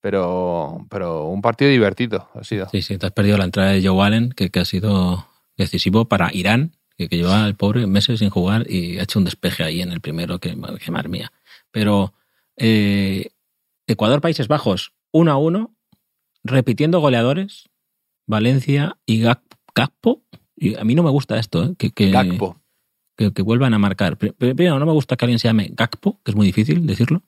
[0.00, 2.68] Pero, pero un partido divertido ha sido.
[2.70, 6.06] Sí, sí, te has perdido la entrada de Joe Allen, que, que ha sido decisivo
[6.06, 9.64] para Irán, que, que lleva al pobre meses sin jugar y ha hecho un despeje
[9.64, 11.32] ahí en el primero, que, que madre mía.
[11.72, 12.14] Pero
[12.58, 13.30] eh,
[13.86, 15.74] Ecuador, Países Bajos, 1 a 1,
[16.44, 17.68] repitiendo goleadores,
[18.26, 19.42] Valencia y Gak-
[19.74, 20.22] Gakpo.
[20.56, 21.74] Y a mí no me gusta esto, ¿eh?
[21.78, 22.60] que, que, Gakpo.
[23.16, 24.16] que, que vuelvan a marcar.
[24.18, 27.22] Pri- Primero, no me gusta que alguien se llame Gakpo, que es muy difícil decirlo.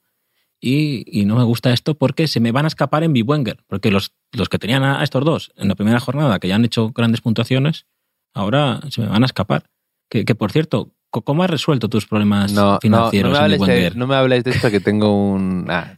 [0.62, 3.64] Y, y no me gusta esto porque se me van a escapar en Biwenger.
[3.66, 6.64] Porque los, los que tenían a estos dos en la primera jornada, que ya han
[6.66, 7.86] hecho grandes puntuaciones,
[8.34, 9.70] ahora se me van a escapar.
[10.10, 13.60] Que, que por cierto, ¿cómo has resuelto tus problemas No, no, no, financieros me hables
[13.60, 15.66] de, no me hables de esto que tengo un...
[15.68, 15.96] ah,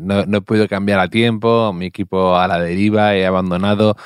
[0.00, 3.96] no, no he podido cambiar a tiempo, mi equipo a la deriva, he abandonado.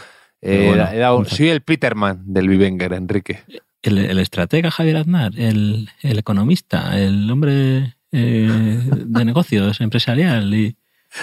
[0.40, 3.40] Eh, bueno, he dado- vamos a- soy el Peterman del Vivenger, Enrique.
[3.82, 10.76] El, el estratega Javier Aznar, el, el economista, el hombre eh, de negocios empresarial y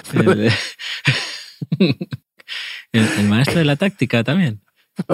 [2.92, 4.62] el, maestro de la táctica también.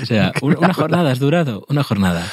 [0.00, 2.24] O sea, un- una jornada has durado, una jornada.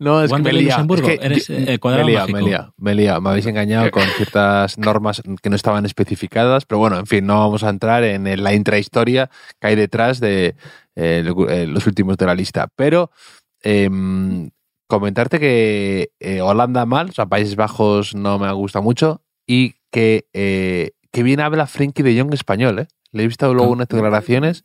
[0.00, 0.52] No, es que me.
[0.52, 5.22] Luxemburgo, Es que eres, eh, me liado, me liado, me habéis engañado con ciertas normas
[5.42, 9.28] que no estaban especificadas, pero bueno, en fin, no vamos a entrar en la intrahistoria
[9.60, 10.54] que hay detrás de
[10.94, 12.68] eh, eh, los últimos de la lista.
[12.76, 13.10] Pero
[13.62, 14.50] em,
[14.86, 20.26] comentarte que eh, Holanda mal, o sea, Países Bajos no me gusta mucho y que,
[20.32, 22.86] eh, que bien habla Frenkie de Jong español, ¿eh?
[23.10, 23.74] Le he visto luego Ah.
[23.74, 24.64] unas declaraciones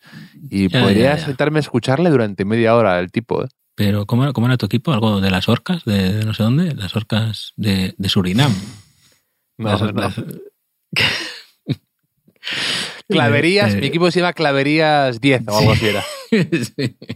[0.49, 1.25] y Ya, podría ya, ya.
[1.25, 3.47] sentarme a escucharle durante media hora el tipo, ¿eh?
[3.75, 4.91] Pero ¿cómo, era- cómo era tu equipo?
[4.93, 5.83] ¿Algo de las orcas?
[5.85, 6.75] ¿De, de no sé dónde?
[6.75, 8.53] Las orcas de, de Surinam.
[9.57, 9.91] No, Las- no.
[9.93, 10.15] las-
[13.07, 16.03] Claverías, Eh, mi equipo se llama Claverías 10 o algo así era.
[16.31, 16.97] Sí.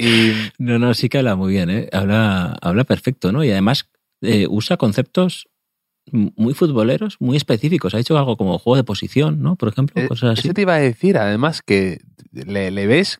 [0.00, 1.88] Y No, no, sí que habla muy bien, ¿eh?
[1.92, 3.42] Habla, habla perfecto, ¿no?
[3.42, 3.88] Y además
[4.20, 5.48] eh, usa conceptos
[6.12, 7.94] muy futboleros, muy específicos.
[7.94, 9.56] Ha hecho algo como juego de posición, ¿no?
[9.56, 10.46] Por ejemplo, eh, cosas así.
[10.46, 12.00] eso te iba a decir, además, que
[12.30, 13.18] le, le ves,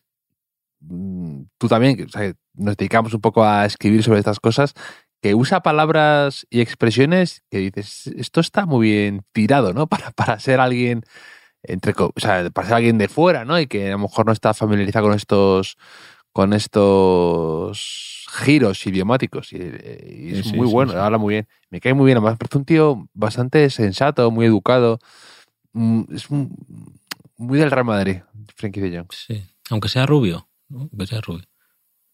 [0.87, 4.73] tú también, que, o sea, nos dedicamos un poco a escribir sobre estas cosas,
[5.21, 9.87] que usa palabras y expresiones que dices, esto está muy bien tirado, ¿no?
[9.89, 11.03] Para, para ser alguien,
[11.63, 13.59] entre, o sea, para ser alguien de fuera, ¿no?
[13.59, 15.75] Y que a lo mejor no está familiarizado con estos
[16.31, 20.97] con estos giros idiomáticos y, y es Sí, muy sí, bueno, sí.
[20.97, 21.47] habla muy bien.
[21.69, 24.99] Me cae muy bien, además parece un tío bastante sensato, muy educado.
[25.73, 28.17] Mm, Es muy del Real Madrid,
[28.55, 29.11] Frenkie de Jong.
[29.11, 29.43] Sí.
[29.69, 30.89] Aunque sea rubio, ¿no?
[31.05, 31.45] Sea rubio.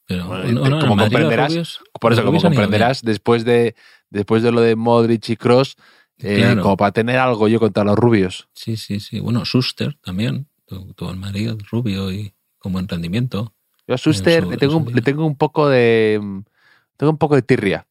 [0.08, 3.76] Pero Bueno, no, no, como comprenderás- rubios- Por eso, como comprenderás, después de,
[4.10, 5.76] después de lo de Modric y Cross,
[6.18, 6.62] Claro.
[6.62, 8.48] como para tener algo yo contra los rubios.
[8.54, 9.20] Sí, sí, sí.
[9.20, 10.48] Bueno, Schuster también.
[10.68, 13.54] Tu- Tuvo en Madrid rubio y con buen rendimiento.
[13.88, 15.04] Yo a Schuster su- le, tengo, en un- su le día.
[15.04, 16.20] tengo un poco de.
[16.98, 17.88] Tengo un poco de tirria.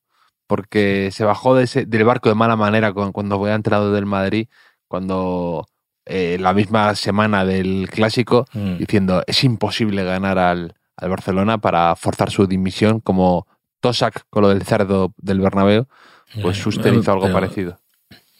[0.46, 4.06] Porque se bajó de ese- del barco de mala manera con- cuando fue entrenador del
[4.06, 4.48] Madrid.
[4.88, 5.66] Cuando
[6.06, 8.76] eh, la misma semana del clásico, Mm.
[8.78, 13.46] diciendo es imposible ganar al, al Barcelona para forzar su dimisión como
[13.80, 15.86] Tosak con lo del cerdo del Bernabéu,
[16.42, 17.78] pues Eh, Schuster hizo algo parecido.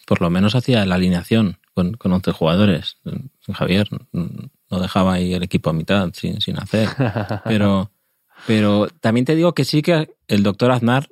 [0.07, 2.97] Por lo menos hacía la alineación con, con 11 jugadores.
[3.53, 6.89] Javier no dejaba ahí el equipo a mitad sin, sin hacer.
[7.45, 7.91] Pero,
[8.47, 11.07] pero también te digo que sí que el doctor Aznar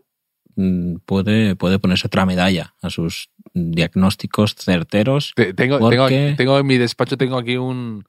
[1.05, 5.33] puede, puede ponerse otra medalla a sus diagnósticos certeros.
[5.35, 8.05] Te- Tengo, Porque- tengo, tengo en mi despacho tengo aquí un,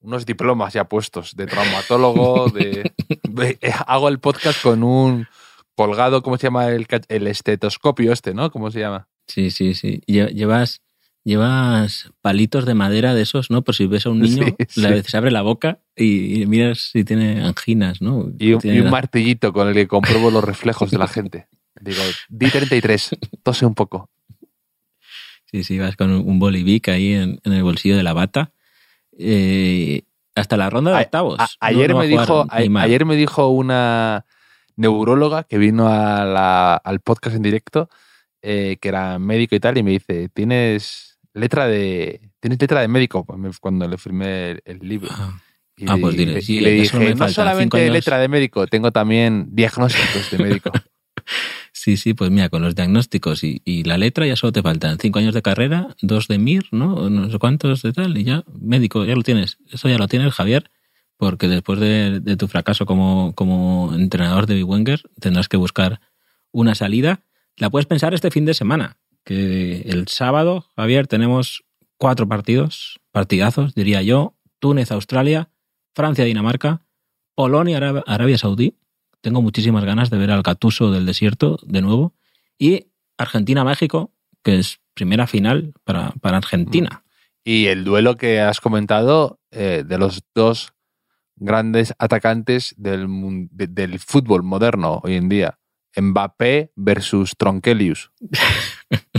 [0.00, 2.92] unos diplomas ya puestos de traumatólogo, de,
[3.28, 5.26] de- hago el podcast con un
[5.74, 6.68] colgado, ¿cómo se llama?
[6.68, 6.86] El,
[7.26, 8.50] estetoscopio este, ¿no?
[8.50, 9.08] ¿Cómo se llama?
[9.28, 10.00] Sí, sí, sí.
[10.06, 10.80] Lle- Llevas,
[11.24, 13.62] llevas palitos de madera de esos, ¿no?
[13.62, 14.94] Por si ves a un niño, Sí, la sí.
[14.94, 18.30] vez se abre la boca y, y miras si tiene anginas, ¿no?
[18.38, 21.48] Y un, y un martillito con el que compruebo los reflejos de la gente.
[21.80, 23.10] Digo, di 33,
[23.42, 24.10] tose un poco.
[25.50, 28.52] Sí, sí, vas con un bolivic ahí en, en el bolsillo de la bata.
[29.18, 30.02] Eh,
[30.34, 31.38] hasta la ronda de octavos.
[31.40, 34.26] a- ayer, no me dijo, a- ayer me dijo una
[34.76, 37.88] neuróloga que vino a la- al podcast en directo,
[38.42, 42.88] eh, que era médico y tal, y me dice, tienes letra de, tienes letra de
[42.88, 45.08] médico pues cuando le firmé el, el libro.
[45.12, 45.32] Ah,
[45.78, 47.92] Y, Ah, pues dile, y sí, le dije, no falta, solamente cinco años".
[47.92, 50.70] letra de médico, tengo también diagnósticos de médico.
[51.78, 54.98] Sí, sí, pues mira, con los diagnósticos y, y la letra ya solo te faltan
[54.98, 57.10] cinco años de carrera, dos de MIR, ¿no?
[57.10, 59.58] No sé cuántos de tal, y ya, médico, ya lo tienes.
[59.70, 60.70] Eso ya lo tienes, Javier,
[61.18, 66.00] porque después de, de tu fracaso como, como entrenador de Big Wenger, tendrás que buscar
[66.50, 67.20] una salida.
[67.58, 71.62] La puedes pensar este fin de semana, que el sábado, Javier, tenemos
[71.98, 75.50] cuatro partidos, partidazos, diría yo, Túnez, Australia,
[75.94, 76.86] Francia, Dinamarca,
[77.34, 78.76] Polonia, Arab- Arabia Saudí.
[79.26, 82.14] Tengo muchísimas ganas de ver al Catuso del desierto de nuevo.
[82.60, 82.86] Y
[83.18, 84.12] Argentina-México,
[84.44, 87.02] que es primera final para, para Argentina.
[87.42, 90.74] Y el duelo que has comentado eh, de los dos
[91.34, 93.08] grandes atacantes del,
[93.50, 95.58] de- del fútbol moderno hoy en día.
[96.00, 98.12] Mbappé versus Tronkelius.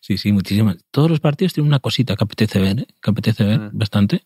[0.00, 0.76] Sí, sí, muchísimas.
[0.90, 2.86] Todos los partidos tienen una cosita que apetece ver, ¿eh?
[3.02, 3.70] que apetece ver Mm.
[3.78, 4.22] bastante.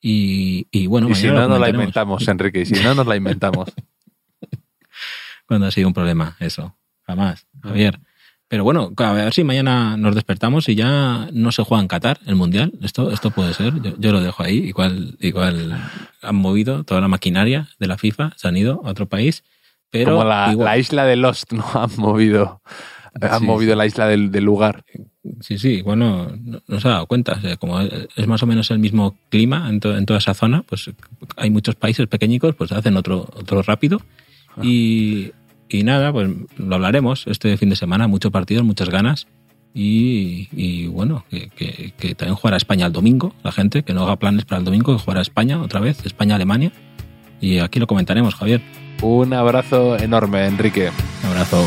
[0.00, 2.60] Y, y bueno, y si no, nos la inventamos, Enrique.
[2.60, 3.68] Y si no, nos la inventamos.
[5.46, 6.74] Cuando ha sido un problema, eso.
[7.06, 8.00] Jamás, Javier.
[8.48, 12.18] Pero bueno, a ver si mañana nos despertamos y ya no se juega en Qatar
[12.26, 12.72] el Mundial.
[12.82, 13.74] Esto, esto puede ser.
[13.82, 14.58] Yo, yo lo dejo ahí.
[14.58, 15.76] Igual, igual
[16.22, 19.42] han movido toda la maquinaria de la FIFA, se han ido a otro país.
[19.90, 21.64] Pero Como la, la isla de Lost, ¿no?
[21.74, 22.60] Han movido,
[23.20, 23.78] han Sí, movido sí.
[23.78, 24.84] la isla del, del lugar.
[25.40, 27.32] Sí, sí, bueno, no, no se ha dado cuenta.
[27.32, 30.34] O sea, como es más o menos el mismo clima en, to- en toda esa
[30.34, 30.88] zona, pues
[31.36, 34.00] hay muchos países pequeñicos, pues hacen otro, otro rápido.
[34.62, 35.32] Y,
[35.68, 39.26] y nada, pues lo hablaremos este fin de semana, muchos partidos, muchas ganas.
[39.74, 44.04] Y, y bueno, que, que- que también jugará España el domingo, la gente, que no
[44.04, 46.72] haga planes para el domingo, que jugará España otra vez, España-Alemania.
[47.40, 48.62] Y aquí lo comentaremos, Javier.
[49.02, 50.90] Un abrazo enorme, Enrique.
[51.22, 51.66] Un abrazo.